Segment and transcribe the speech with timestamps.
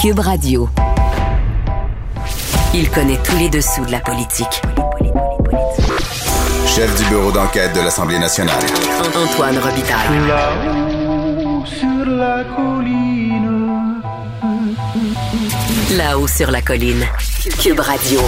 [0.00, 0.66] Cube Radio.
[2.72, 4.62] Il connaît tous les dessous de la politique.
[6.66, 8.62] Chef du bureau d'enquête de l'Assemblée nationale.
[9.14, 10.26] Antoine Robitaille.
[10.26, 14.00] Là-haut sur la colline.
[15.98, 17.04] Là-haut sur la colline.
[17.62, 18.20] Cube Radio.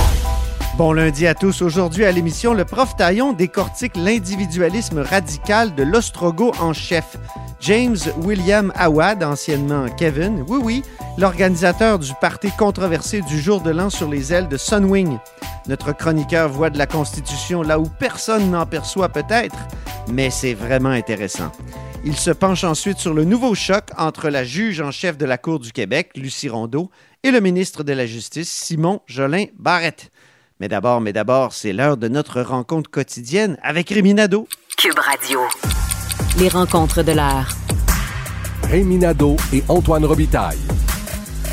[0.76, 1.62] Bon lundi à tous.
[1.62, 7.16] Aujourd'hui à l'émission, le prof Taillon décortique l'individualisme radical de l'ostrogo en chef.
[7.62, 10.82] James William Awad, anciennement Kevin, oui oui,
[11.16, 15.16] l'organisateur du parti controversé du jour de l'an sur les ailes de Sunwing.
[15.68, 19.56] Notre chroniqueur voit de la Constitution là où personne n'en perçoit peut-être,
[20.08, 21.52] mais c'est vraiment intéressant.
[22.04, 25.38] Il se penche ensuite sur le nouveau choc entre la juge en chef de la
[25.38, 26.90] Cour du Québec, Lucie Rondeau,
[27.22, 30.10] et le ministre de la Justice, Simon Jolin Barrette.
[30.58, 34.48] Mais d'abord, mais d'abord, c'est l'heure de notre rencontre quotidienne avec Rémi Nadeau.
[34.76, 35.40] Cube Radio.
[36.38, 37.12] Les rencontres de.
[38.64, 40.58] Rémi Nadeau et Antoine Robitaille.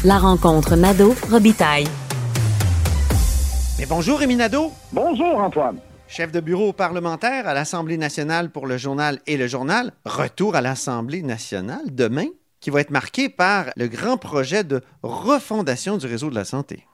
[0.05, 1.87] La rencontre Nadeau-Robitaille.
[3.77, 5.77] Mais bonjour Rémi Nadeau, Bonjour Antoine.
[6.07, 9.91] chef de bureau parlementaire à l'Assemblée nationale pour le journal et le journal.
[10.05, 12.27] Retour à l'Assemblée nationale demain,
[12.61, 16.85] qui va être marqué par le grand projet de refondation du réseau de la santé.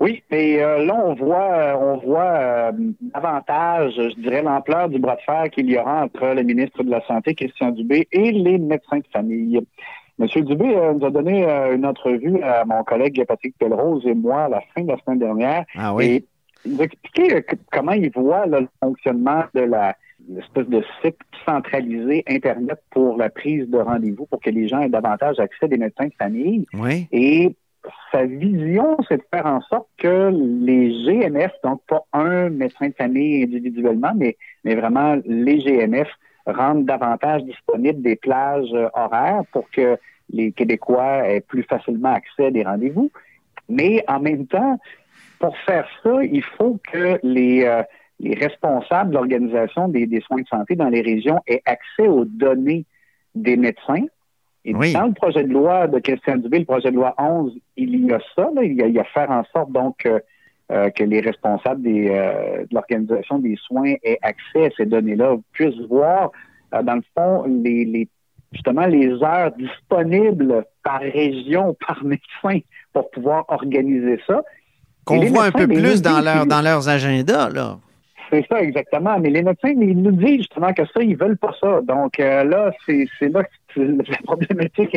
[0.00, 2.72] Oui, mais euh, là on voit, euh, on voit euh,
[3.14, 6.90] davantage, je dirais, l'ampleur du bras de fer qu'il y aura entre le ministre de
[6.90, 9.60] la Santé, Christian Dubé, et les médecins de famille.
[10.18, 14.14] Monsieur Dubé euh, nous a donné euh, une entrevue à mon collègue Patrick Pelrose et
[14.14, 15.64] moi à la fin de la semaine dernière.
[15.76, 16.04] Ah oui?
[16.04, 16.24] Et
[16.64, 19.96] il nous a expliqué comment il voit là, le fonctionnement de la
[20.28, 24.90] l'espèce de site centralisé Internet pour la prise de rendez-vous pour que les gens aient
[24.90, 26.66] davantage accès à des médecins de famille.
[26.74, 27.08] Oui.
[27.10, 27.54] Et
[28.12, 32.94] sa vision, c'est de faire en sorte que les GMF, donc pas un médecin de
[32.94, 36.08] famille individuellement, mais, vraiment les GMF,
[36.46, 39.98] rendent davantage disponibles des plages euh, horaires pour que
[40.30, 43.10] les Québécois aient plus facilement accès à des rendez-vous.
[43.68, 44.78] Mais en même temps,
[45.38, 47.82] pour faire ça, il faut que les, euh,
[48.20, 52.84] les responsables de l'organisation des soins de santé dans les régions aient accès aux données
[53.34, 54.04] des médecins.
[54.64, 54.92] Et Oui.
[54.92, 58.12] dans le projet de loi de Christian Dubé, le projet de loi 11, il y
[58.12, 60.18] a ça, là, il, y a, il y a faire en sorte donc euh,
[60.70, 65.36] euh, que les responsables des, euh, de l'organisation des soins aient accès à ces données-là,
[65.52, 66.30] puissent voir,
[66.74, 68.08] euh, dans le fond, les, les
[68.52, 72.60] justement les heures disponibles par région, par médecin,
[72.92, 74.42] pour pouvoir organiser ça.
[75.04, 77.78] Qu'on voit un peu plus dans, leur, dans leurs agendas, là.
[78.30, 79.18] C'est ça, exactement.
[79.18, 81.80] Mais les médecins, ils nous disent justement que ça, ils veulent pas ça.
[81.82, 83.42] Donc euh, là, c'est là
[83.74, 84.96] que la problématique,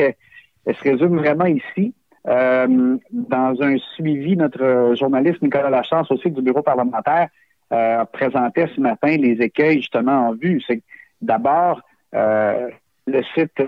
[0.65, 1.93] se résume vraiment ici.
[2.25, 7.27] Euh, dans un suivi, notre journaliste Nicolas Lachance, aussi du bureau parlementaire,
[7.73, 10.61] euh, présentait ce matin les écueils justement en vue.
[10.67, 10.81] C'est
[11.21, 11.81] d'abord,
[12.13, 13.61] le site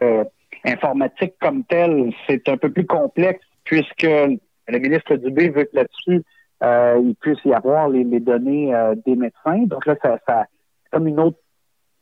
[0.63, 6.23] informatique comme tel, c'est un peu plus complexe puisque le ministre Dubé veut que là-dessus,
[6.63, 9.63] euh, il puisse y avoir les, les données euh, des médecins.
[9.65, 10.45] Donc là, ça, ça
[10.91, 11.37] comme une autre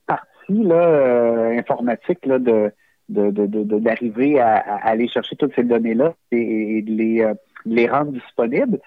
[0.06, 2.72] partie là, euh, informatique là, de
[3.10, 7.22] de- de- de- d'arriver à, à aller chercher toutes ces données-là et, et de les,
[7.22, 7.34] euh,
[7.66, 8.80] les rendre disponibles.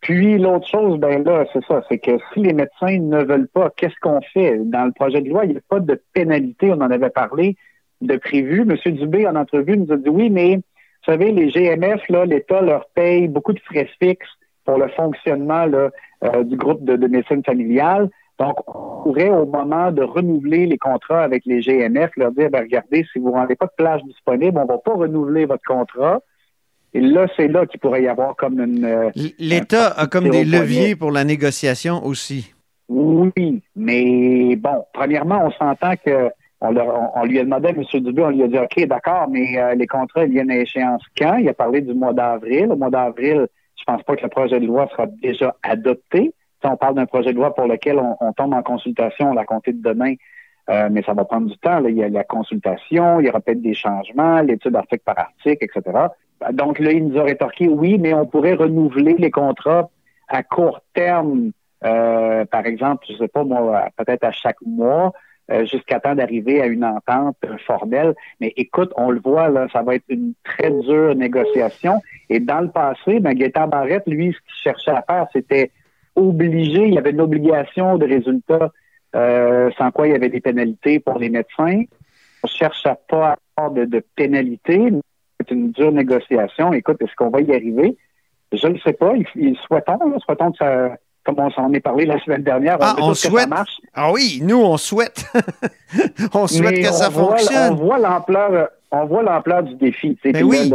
[0.00, 3.70] Puis l'autre chose, ben là, c'est ça, c'est que si les médecins ne veulent pas,
[3.76, 4.58] qu'est-ce qu'on fait?
[4.58, 7.56] Dans le projet de loi, il n'y a pas de pénalité, on en avait parlé,
[8.02, 8.64] de prévu.
[8.64, 12.60] Monsieur Dubé, en entrevue, nous a dit oui, mais vous savez, les GMF, là, l'État
[12.60, 14.28] leur paye beaucoup de frais fixes
[14.66, 15.90] pour le fonctionnement là,
[16.24, 18.10] euh, du groupe de, de médecine familiale.
[18.38, 22.60] Donc, on pourrait, au moment de renouveler les contrats avec les GMF, leur dire, ben,
[22.60, 25.62] regardez, si vous ne rendez pas de plage disponible, on ne va pas renouveler votre
[25.66, 26.20] contrat.
[26.92, 28.84] Et là, c'est là qu'il pourrait y avoir comme une...
[28.84, 32.52] euh, L'État a comme des leviers pour la négociation aussi.
[32.88, 36.28] Oui, mais bon, premièrement, on s'entend que
[36.60, 37.82] on, leur- on- on lui a demandé à M.
[38.02, 41.02] Dubé, on lui a dit OK, d'accord, mais euh, les contrats ils viennent à échéance
[41.18, 41.36] quand?
[41.36, 42.68] Il a parlé du mois d'avril.
[42.70, 43.46] Au mois d'avril,
[43.86, 46.34] pense pas que le projet de loi sera déjà adopté.
[46.60, 49.34] Si on parle d'un projet de loi pour lequel on, on tombe en consultation, on
[49.34, 50.14] l'a compté de demain,
[50.68, 51.80] euh, mais ça va prendre du temps.
[51.80, 51.88] là.
[51.88, 55.64] Il y a la consultation, il y aura peut-être des changements, l'étude article par article,
[55.64, 56.06] etc.
[56.52, 59.88] Donc là, il nous a rétorqué oui, mais on pourrait renouveler les contrats
[60.28, 61.52] à court terme,
[61.84, 65.12] euh, par exemple, je sais pas moi, peut-être à chaque mois,
[65.64, 68.14] jusqu'à temps d'arriver à une entente euh, formelle.
[68.40, 72.02] Mais écoute, on le voit, là, ça va être une très dure négociation.
[72.28, 75.70] Et dans le passé, ben, Gaétan Barrette, lui, ce qu'il cherchait à faire, c'était
[76.16, 78.72] obligé, il y avait une obligation de résultat,
[79.14, 81.82] euh, sans quoi il y avait des pénalités pour les médecins.
[82.42, 84.90] On cherche à pas avoir de, de pénalités.
[85.40, 86.72] C'est une dure négociation.
[86.72, 87.96] Écoute, est-ce qu'on va y arriver?
[88.52, 89.14] Je ne sais pas.
[89.14, 90.96] Il, il souhaitons, là, souhaitons que ça,
[91.26, 93.42] comme on s'en est parlé la semaine dernière, Ah, on tous que souhaite.
[93.42, 93.76] ça marche.
[93.92, 95.26] Ah oui, nous, on souhaite.
[96.32, 97.72] on souhaite Mais que ça voit- fonctionne.
[97.72, 100.16] on voit l'ampleur, on voit l'ampleur du défi.
[100.22, 100.70] C'est Ben oui.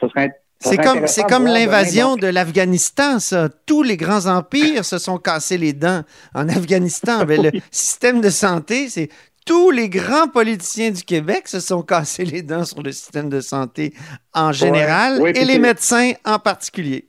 [0.00, 3.48] serait C'est comme, c'est comme l'invasion de l'Afghanistan, ça.
[3.66, 6.02] Tous les grands empires se sont cassés les dents
[6.34, 7.24] en Afghanistan.
[7.26, 9.08] Mais le système de santé, c'est
[9.46, 13.40] tous les grands politiciens du Québec se sont cassés les dents sur le système de
[13.40, 13.92] santé
[14.32, 17.06] en général Oui, et les médecins en particulier.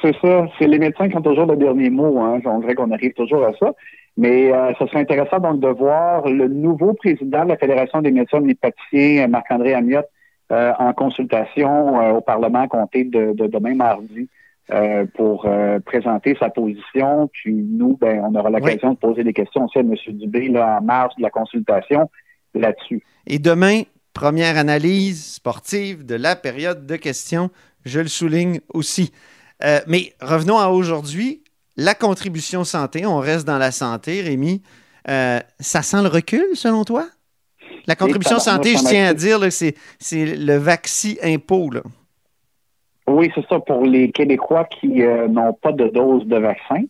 [0.00, 0.46] C'est ça.
[0.58, 2.20] C'est les médecins qui ont toujours le dernier mot.
[2.20, 2.40] Hein.
[2.44, 3.72] On dirait qu'on arrive toujours à ça.
[4.16, 8.10] Mais euh, ce serait intéressant donc de voir le nouveau président de la Fédération des
[8.10, 10.08] médecins homméopaticiens, Marc-André Amiotte,
[10.50, 14.28] euh, en consultation euh, au Parlement compté de, de demain mardi
[14.70, 17.28] euh, pour euh, présenter sa position.
[17.32, 19.94] Puis nous, ben, on aura l'occasion de poser des questions aussi à M.
[20.08, 22.10] Dubé là, en marge de la consultation
[22.54, 23.02] là-dessus.
[23.26, 27.50] Et demain, première analyse sportive de la période de questions.
[27.84, 29.12] Je le souligne aussi.
[29.64, 31.42] Euh, mais revenons à aujourd'hui.
[31.76, 34.62] La contribution santé, on reste dans la santé, Rémi.
[35.08, 37.06] Euh, ça sent le recul, selon toi?
[37.86, 39.74] La contribution santé, je tiens à dire, c'est,
[40.12, 41.70] le vaccin impôt.
[41.70, 41.82] Là.
[43.06, 46.82] Oui, c'est ça pour les Québécois qui euh, n'ont pas de dose de vaccin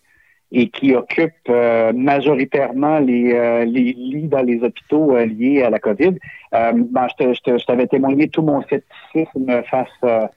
[0.54, 5.78] et qui occupent euh, majoritairement les, euh, les lits dans les hôpitaux liés à la
[5.78, 6.18] COVID.
[6.52, 10.28] Ben, je, t'avais témoigné tout mon scepticisme face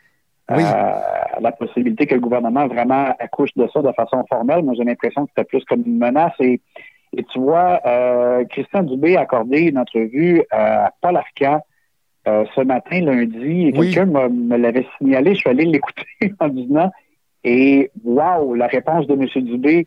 [0.49, 0.61] Oui.
[0.63, 4.63] à la possibilité que le gouvernement vraiment accouche de ça de façon formelle.
[4.63, 6.33] Moi, j'ai l'impression que c'était plus comme une menace.
[6.39, 6.61] Et,
[7.17, 11.61] et tu vois, euh, Christian Dubé a accordé une entrevue à Paul Arcand
[12.27, 13.91] euh, ce matin, lundi, et Oui.
[13.91, 15.33] quelqu'un me l'avait signalé.
[15.33, 16.05] Je suis allé l'écouter
[16.39, 16.91] en disant,
[17.43, 19.27] et wow, la réponse de M.
[19.43, 19.83] Dubé,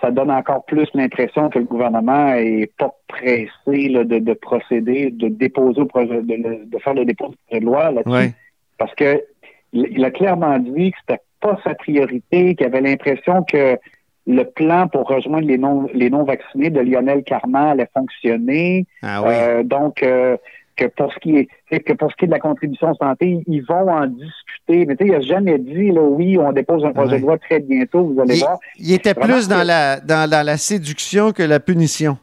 [0.00, 5.10] ça donne encore plus l'impression que le gouvernement est pas pressé là, de, de procéder,
[5.10, 8.10] de déposer au projet, de, de faire le dépôt projet de loi là-dessus.
[8.10, 8.32] Ouais.
[8.78, 9.22] Parce que
[9.72, 13.78] il a clairement dit que c'était pas sa priorité, qu'il avait l'impression que
[14.26, 18.86] le plan pour rejoindre les non les non vaccinés de Lionel Carman allait fonctionner.
[19.02, 19.28] Ah oui.
[19.32, 20.36] Euh, donc euh,
[20.76, 21.36] que pour ce qui
[21.70, 24.86] est que pour ce qui est de la contribution santé, ils vont en discuter.
[24.86, 27.20] Mais tu sais, il a jamais dit là oui, on dépose un projet Ouais.
[27.20, 28.58] de loi très bientôt, vous allez il, voir.
[28.78, 32.16] il était Vraiment plus dans la, dans la, la séduction que la punition.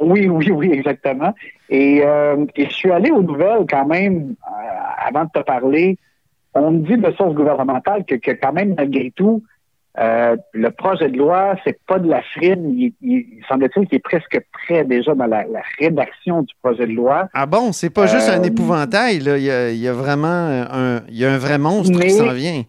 [0.00, 1.32] Oui, oui, oui, exactement.
[1.68, 4.34] Et, euh, et je suis allé aux nouvelles quand même,
[5.06, 5.96] avant de te parler.
[6.54, 9.42] On me dit de source gouvernementale que, que quand même, malgré tout,
[9.98, 12.74] euh, le projet de loi, c'est pas de la frine.
[12.78, 16.86] Il, il, il semble-t-il qu'il est presque prêt déjà dans la, la rédaction du projet
[16.86, 17.28] de loi.
[17.34, 19.18] Ah bon, c'est pas juste un Euh, épouvantail.
[19.20, 19.36] Là.
[19.38, 22.06] Il, y a, il y a vraiment un, il y a un vrai monstre Mais-
[22.06, 22.62] qui s'en vient.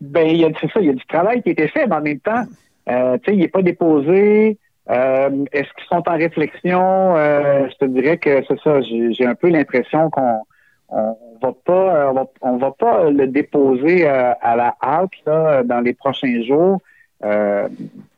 [0.00, 1.86] Ben, il y a, c'est ça, il y a du travail qui a été fait,
[1.86, 2.44] mais en même temps,
[2.90, 4.58] euh, tu sais, il n'est pas déposé.
[4.88, 7.16] Est-ce qu'ils sont en réflexion?
[7.16, 10.42] Je te dirais que c'est ça, j'ai un peu l'impression qu'on
[10.88, 15.62] on va pas on va, on va pas le déposer euh, à la hâte là,
[15.62, 16.80] dans les prochains jours.
[17.24, 17.68] Euh,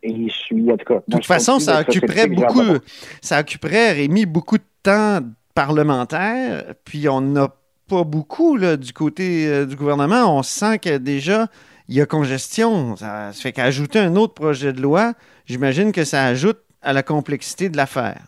[0.03, 1.01] et je suis, en tout cas.
[1.07, 2.79] De toute façon, ça occuperait beaucoup,
[3.21, 5.21] ça occuperait, Rémi, beaucoup de temps
[5.55, 7.49] parlementaire, puis on n'a
[7.89, 10.37] pas beaucoup là, du côté euh, du gouvernement.
[10.37, 11.47] On sent que déjà,
[11.89, 12.97] il y a congestion.
[12.97, 15.15] Ça, ça fait qu'ajouter un autre projet de loi,
[15.47, 18.23] j'imagine que ça ajoute à la complexité de l'affaire.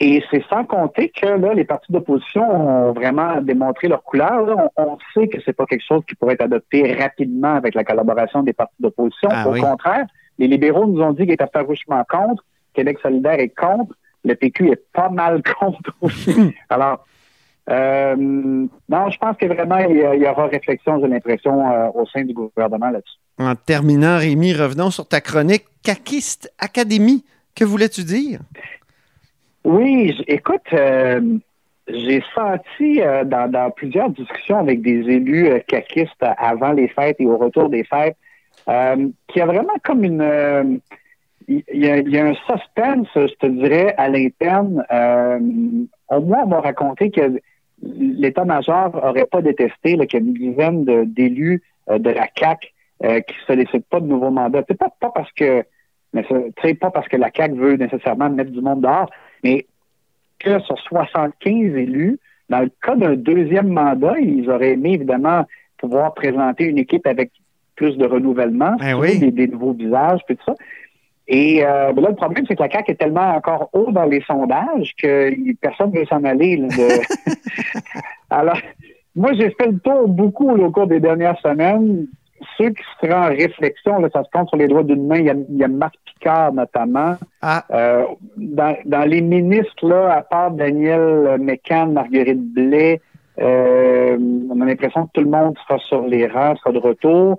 [0.00, 4.46] Et c'est sans compter que là, les partis d'opposition ont vraiment démontré leur couleur.
[4.46, 4.68] là.
[4.76, 7.84] On, on sait que c'est pas quelque chose qui pourrait être adopté rapidement avec la
[7.84, 9.28] collaboration des partis d'opposition.
[9.32, 9.60] Ah Au oui.
[9.60, 10.06] contraire,
[10.38, 12.44] les libéraux nous ont dit qu'ils étaient farouchement contre.
[12.74, 13.94] Québec solidaire est contre.
[14.24, 16.34] Le PQ est pas mal contre aussi.
[16.70, 17.04] Alors,
[17.70, 21.70] euh, non, je pense que vraiment, il y, a- il y aura réflexion, j'ai l'impression,
[21.70, 23.16] euh, au sein du gouvernement là-dessus.
[23.38, 27.24] En terminant, Rémi, revenons sur ta chronique Caquiste Académie.
[27.54, 28.40] Que voulais-tu dire?
[29.64, 31.38] Oui, écoute, euh,
[31.88, 37.16] j'ai senti euh, dans, dans plusieurs discussions avec des élus euh, caquistes avant les fêtes
[37.18, 38.16] et au retour des fêtes
[38.68, 40.20] euh, qu'il y a vraiment comme une...
[40.20, 40.64] euh,
[41.46, 44.82] il y, a, y a un suspense, je te dirais, à l'interne.
[44.90, 45.38] Euh,
[46.08, 47.38] au moins, on m'a raconté que
[47.82, 52.72] l'état-major aurait pas détesté qu'il y a une dizaine de- d'élus euh, de la CAC
[53.04, 54.62] euh, qui ne sollicitent pas de nouveaux mandats.
[54.66, 55.64] C'est pas, parce que
[56.14, 56.22] mais
[56.74, 59.10] pas parce que la CAC veut nécessairement mettre du monde dehors,
[59.44, 59.66] mais
[60.40, 65.44] que sur 75 élus, dans le cas d'un deuxième mandat, ils auraient aimé évidemment
[65.78, 67.30] pouvoir présenter une équipe avec
[67.76, 69.18] plus de renouvellement, Ben oui.
[69.18, 70.54] des, des nouveaux visages, puis tout ça.
[71.26, 74.04] Et euh, ben là, le problème, c'est que la CAQ est tellement encore haut dans
[74.04, 76.56] les sondages que personne ne veut s'en aller.
[76.58, 77.32] là, de-
[78.30, 78.58] Alors,
[79.16, 82.06] moi, j'ai fait le tour beaucoup là, au cours des dernières semaines.
[82.58, 85.16] Ceux qui seraient en réflexion, là, ça se compte sur les doigts d'une main.
[85.18, 87.16] Il y a, il y a Marc Picard, notamment.
[87.42, 88.04] Ah, Euh,
[88.36, 93.00] dans, dans les ministres, là, à part Daniel Mécan, Marguerite Blais,
[93.40, 94.16] euh,
[94.50, 97.38] on a l'impression que tout le monde sera sur les rangs, sera de retour.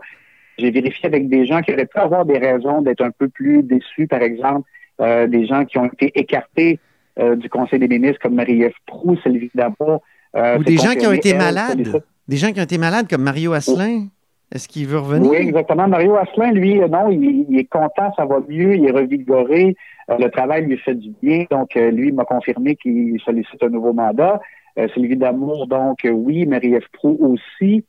[0.57, 3.63] J'ai vérifié avec des gens qui auraient pu avoir des raisons d'être un peu plus
[3.63, 4.67] déçus, par exemple,
[5.01, 6.79] euh, des gens qui ont été écartés
[7.19, 10.01] euh, du Conseil des ministres, comme Marie-Ève Proux, Sylvie Damour.
[10.35, 12.01] euh, Ou des gens qui ont été malades.
[12.27, 14.07] Des gens qui ont été malades comme Mario Asselin.
[14.51, 15.31] Est-ce qu'il veut revenir?
[15.31, 15.87] Oui, exactement.
[15.87, 19.75] Mario Asselin, lui, euh, non, il, est content, ça va mieux, il est revigoré,
[20.09, 21.45] euh, le travail lui fait du bien.
[21.49, 24.39] Donc, euh, lui, m'a confirmé qu'il sollicite un nouveau mandat.
[24.77, 27.85] Euh, Sylvie Damour, donc, euh, oui, Marie-Ève Proux aussi.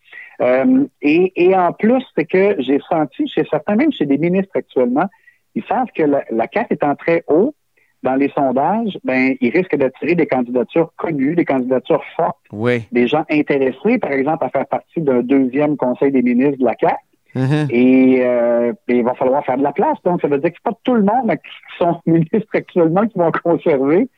[1.02, 5.06] Et, en plus, c'est que j'ai senti chez certains, même chez des ministres actuellement,
[5.54, 7.54] ils savent que la, la CAQ étant très haut
[8.02, 12.86] dans les sondages, ben, ils risquent d'attirer des candidatures connues, des candidatures fortes, Oui.
[12.92, 16.74] des gens intéressés, par exemple, à faire partie d'un deuxième conseil des ministres de la
[16.78, 16.96] CAQ.
[17.34, 17.66] Uh-huh.
[17.70, 19.98] Et, euh, et il va falloir faire de la place.
[20.04, 23.18] Donc, ça veut dire que c'est pas tout le monde qui sont ministres actuellement qui
[23.18, 24.08] vont conserver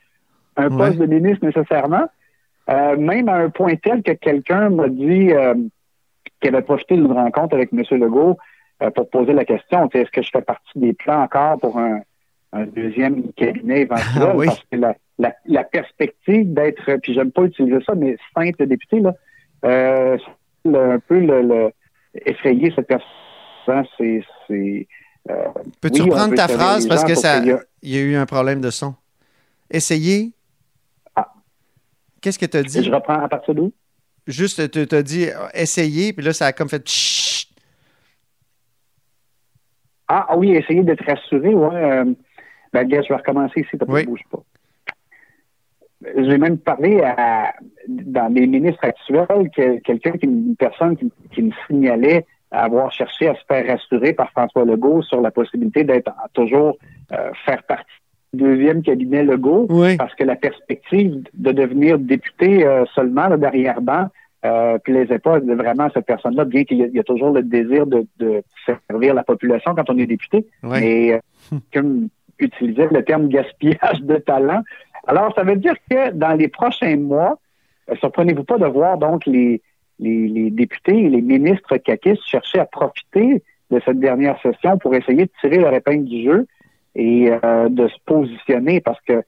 [0.57, 0.77] un Ouais.
[0.77, 2.07] poste de ministre nécessairement.
[2.71, 5.55] Euh, même à un point tel que quelqu'un m'a dit euh,
[6.41, 7.83] qu'il avait profité d'une rencontre avec M.
[7.99, 8.37] Legault
[8.83, 12.01] euh, pour poser la question, est-ce que je fais partie des plans encore pour un,
[12.53, 14.23] un deuxième cabinet éventuel?
[14.23, 14.47] Ah oui.
[14.47, 19.01] Parce que la, la, la perspective d'être, puis j'aime pas utiliser ça, mais simple député,
[19.01, 19.15] là,
[19.65, 20.17] euh,
[20.67, 21.71] un peu le, le
[22.25, 24.25] effrayer cette personne, c'est...
[25.31, 25.35] euh,
[25.81, 26.87] Peux-tu oui, reprendre ta phrase?
[26.87, 28.95] parce que ça, y il y a eu un problème de son.
[29.71, 30.33] Essayez.
[31.15, 31.33] Ah.
[32.21, 32.83] Qu'est-ce que tu as dit?
[32.83, 33.73] Je reprends à partir d'où?
[34.27, 37.49] Juste, tu as dit euh, essayez, puis là, ça a comme fait Chut.
[40.09, 41.75] Ah, ah oui, essayer d'être rassuré, ouais.
[41.75, 42.05] Euh,
[42.73, 44.07] ben, gars, je vais recommencer ici, t'as pas Oui.
[44.07, 44.39] bouge pas.
[46.17, 47.53] J'ai même parlé à,
[47.89, 53.35] dans les ministres actuels, que quelqu'un, une personne qui, qui me signalait avoir cherché à
[53.35, 56.77] se faire rassurer par François Legault sur la possibilité d'être toujours
[57.13, 57.85] euh, faire partie
[58.33, 59.97] du deuxième cabinet Legault, Oui.
[59.97, 64.07] parce que la perspective de devenir député euh, seulement là, derrière-ban
[64.45, 67.87] euh, plaisait pas vraiment à cette personne-là, bien qu'il y, y a toujours le désir
[67.87, 70.47] de, de servir la population quand on est député.
[70.63, 70.81] Ouais.
[70.81, 71.13] Mais
[71.53, 74.63] euh, comme utilisait le terme gaspillage de talent.
[75.07, 77.39] Alors, ça veut dire que dans les prochains mois,
[77.91, 79.63] euh, surprenez-vous pas de voir donc les,
[79.99, 84.95] les, les députés et les ministres caquistes chercher à profiter de cette dernière session pour
[84.95, 86.47] essayer de tirer leur épingle du jeu
[86.95, 89.23] et euh, de se positionner parce que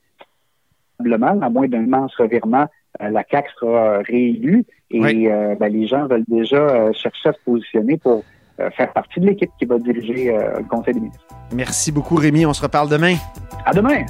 [0.99, 2.67] probablement, à moins d'un immense revirement,
[3.01, 5.29] euh, la CAQ sera réélue et Oui.
[5.29, 8.23] euh, ben, les gens veulent déjà euh, chercher à se positionner pour euh,
[8.77, 11.25] faire partie de l'équipe qui va diriger euh, le Conseil des ministres.
[11.53, 12.45] Merci beaucoup, Rémi.
[12.47, 13.17] On se reparle demain.
[13.65, 14.05] À demain!